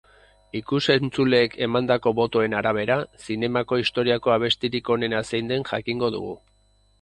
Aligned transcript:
Ikus-entzuleek 0.59 1.57
emandako 1.65 2.13
botoen 2.19 2.55
arabera, 2.61 2.95
zinemako 3.27 3.79
historiako 3.83 4.35
abestirik 4.37 4.91
onena 4.97 5.21
zein 5.33 5.53
den 5.55 5.69
jakingo 5.73 6.11
dugu. 6.19 6.35